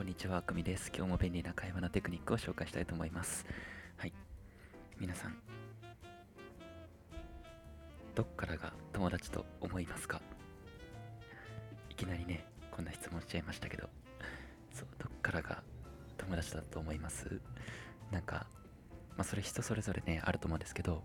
[0.00, 0.90] こんにちは、くみです。
[0.96, 3.44] 今日も便利な会話のテクニックを紹介したいと思います。
[3.98, 4.14] はい。
[4.98, 5.36] 皆さん、
[8.14, 10.22] どっからが友達と思いますか？
[11.90, 13.90] いきなりね、こんな質問しちゃいましたけど、
[14.72, 15.62] そう、どっからが
[16.16, 17.38] 友達だと思います？
[18.10, 18.46] なんか、
[19.18, 21.04] まあ、それ人それぞれね、あると思うんですけど、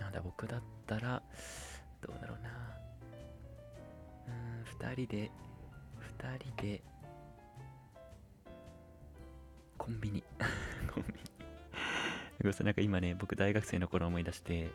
[0.00, 1.22] なんだ、僕だったら、
[2.00, 2.50] どうだろうな。
[4.26, 4.64] うん、
[4.96, 5.30] 二人で、
[6.00, 6.82] 二人で、
[9.84, 10.24] コンビニ。
[10.94, 11.20] コンビニ。
[12.38, 14.70] ごめんなさい、なんか今ね、僕大学生の頃思い出して、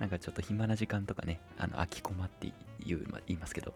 [0.00, 2.52] なんかちょっと暇な時間とかね、あの、空きコマって
[2.84, 3.72] 言う、ま、言いますけど、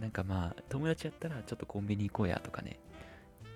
[0.00, 2.80] なんかまあ、友達やったらちょっとコンビニ行こうやとかね、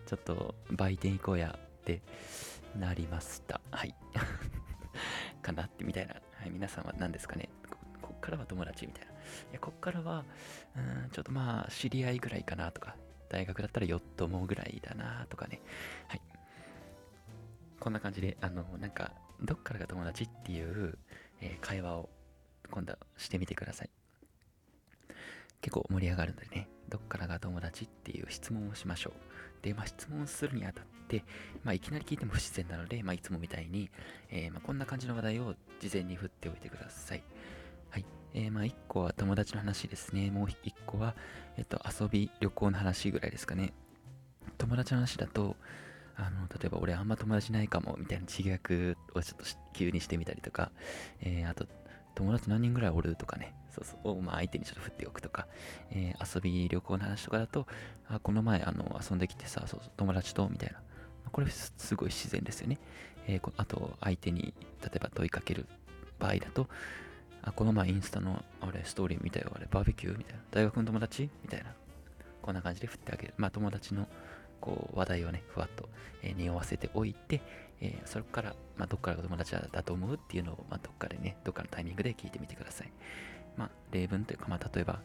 [0.06, 2.00] ちょっと売店行こうやって
[2.78, 3.60] なりました。
[3.72, 3.92] はい。
[5.42, 6.14] かなってみたいな。
[6.14, 7.48] はい、皆さんは何ですかね？
[7.68, 9.10] ここっからは友達みたいな。
[9.10, 9.14] い
[9.54, 10.24] や、こっからは、
[10.76, 12.94] うん、ちょっとまあ、知り合いぐらいかなとか、
[13.30, 15.60] 大学だったらよっともぐらいだなとかね。
[16.08, 16.20] はい。
[17.80, 20.98] こんな感じで、あの、なんか、どっからが友達っていう、
[21.40, 22.10] えー、会話を
[22.70, 23.90] 今度してみてください。
[25.62, 29.64] 結構盛り上がるのでね、どっからが友達っていう質問をしましょう。
[29.64, 31.24] で、まあ、質問するにあたって、
[31.64, 33.90] まあ、いきなり聞いても不自然なので、まあ、いつもみたいに、
[34.30, 37.22] えー、まあ、こんな感じの話題を事前に振っておいてください。
[37.88, 38.04] はい。
[38.34, 40.30] えー、まあ、1個は友達の話ですね。
[40.30, 40.54] もう1
[40.86, 41.14] 個は、
[41.56, 43.72] えっと、遊び、旅行の話ぐらいですかね。
[44.58, 45.56] 友達の話だと、
[46.20, 50.70] あの、例えば俺あんま友達ないかも、みたいな自虐をちょっと急にしてみたりとか、
[51.20, 51.66] えー、あと、
[52.14, 55.46] 友達何人ぐらいおるとかね、そうそう、まあ、相手にちょっと振っておくとか、
[55.90, 57.66] えー、遊び、旅行の話とかだと、
[58.08, 60.80] あ、この前、あの、遊んできてさ、そうそう友達と、みたいな。
[61.32, 62.78] これすごい自然ですよね。
[63.26, 65.66] えー、あと、相手に、例えば問いかける
[66.18, 66.68] 場合だと、
[67.42, 70.40] あ、この前インスタのあれストーリー見たよ、あれバーベキューみたいな。
[70.50, 71.30] 大学の友達？
[71.42, 71.72] みたいな。
[72.42, 73.34] こんな感じで振ってあげる。
[73.36, 74.06] まあ友達の
[74.60, 75.88] こう話題をね、ふわっと、
[76.22, 77.40] えー、匂わせておいて、
[77.80, 82.92] えー、それから、まあ、どっからが友達だと思うっていうのを、まあ、どっかでね、どっかのタイミングで聞いてみてください。
[83.56, 85.00] まあ、例文というか、まあ、例えば、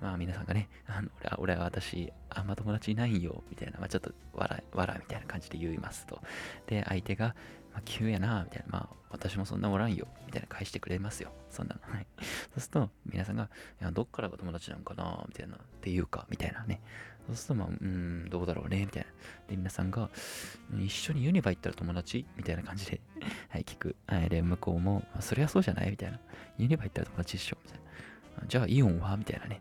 [0.00, 6.20] まあ、皆さんがね、あの俺は俺は私、あんま友達いないよ、みたいな、まあ、ちょっと笑い、笑いみたいな感じで言いますと。
[6.66, 7.34] で、相手が、
[7.72, 11.32] まあ、急やな、みたいな、まあ、私もそんなおらんよ、みたいな返してくれますよ。
[11.50, 11.94] そんなの。
[11.94, 12.06] はい。
[12.22, 13.48] そうすると、皆さんが、
[13.80, 16.80] いや、どっからが友達なんかな、みたいな、っていうか、みたいなね。
[17.26, 19.08] そうすると、まあ、うん、どうだろうね、みたいな。
[19.48, 20.10] で、皆さんが、
[20.78, 22.26] 一緒にユニバ行ったら友達？
[22.36, 23.00] みたいな感じで、
[23.48, 23.96] はい、聞く。
[24.06, 25.90] はい、で、向こうも、まあ、そりゃそうじゃない？
[25.90, 26.18] みたいな。
[26.58, 27.80] ユニバ行ったら友達一緒みたい
[28.40, 28.46] な。
[28.48, 29.16] じゃあ、イオンは？
[29.16, 29.60] みたいなね。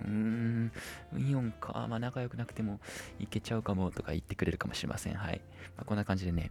[0.00, 0.72] うーん、
[1.18, 2.80] イオンか、まあ仲良くなくても
[3.18, 3.90] いけちゃうかも？
[3.90, 5.14] とか言ってくれるかもしれません。
[5.14, 5.40] はい。
[5.76, 6.50] まあ、こんな感じでね、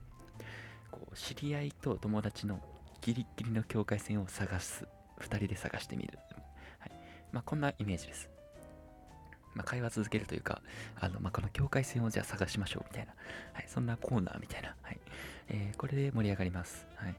[0.91, 2.61] こう、知り合いと友達の
[3.01, 4.87] ギリギリの境界線を探す。
[5.21, 6.19] 二人で探してみる。
[6.79, 6.91] はい。
[7.31, 8.29] まあ、こんなイメージです。
[9.53, 10.61] まあ、会話続けるというか、
[10.99, 13.13] あの、まあ、この境界線をじゃあ探しましょうみたいな、
[13.53, 14.99] はい、そんなコーナーみたいな、はい、
[15.49, 16.87] えー、これで盛り上がります。
[16.95, 17.15] はい。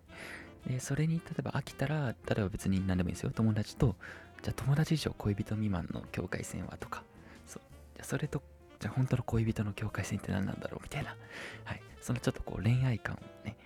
[0.66, 3.30] で、それに、例えば飽きたら、例えば別に何でもいいですよ。
[3.30, 3.96] 友達と、
[4.42, 7.02] じゃあ友達以上恋人未満の境界線はとか、
[7.46, 7.62] そう。
[7.94, 8.42] じゃあそれと、
[8.80, 11.16] じゃあ本当の恋人の境界線って何なんだろうみたいな、
[11.64, 11.82] はい。
[12.00, 13.56] そのちょっとこう恋愛感をね、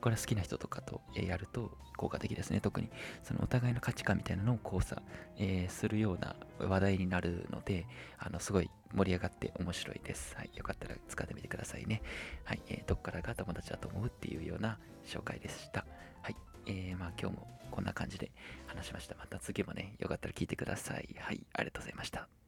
[0.00, 2.60] これは好きな人とかとやると効果的ですね。
[2.60, 2.88] 特に
[3.22, 5.02] そのお互いの価値観みたいなのを交差、
[5.38, 7.86] えー、するような話題になるので、
[8.18, 10.34] あのすごい盛り上がって面白いです。
[10.36, 12.02] はい、よかったら使ってみてくださいね。
[12.44, 15.86] はい、えー、どっからが友達だと思うっていうような紹介でした。
[16.22, 18.30] はい、えー、まあ今日もこんな感じで
[18.66, 19.16] 話しました。
[19.16, 21.16] また次もね、よかったら聞いてください。
[21.18, 22.43] はい、ありがとうございました。